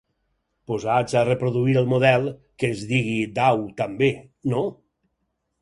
Posats 0.71 1.17
a 1.19 1.23
reproduir 1.27 1.75
el 1.83 1.91
model, 1.93 2.25
que 2.63 2.71
es 2.77 2.81
digui 2.95 3.13
Dau 3.39 3.63
també, 3.83 4.11
no? 4.55 4.65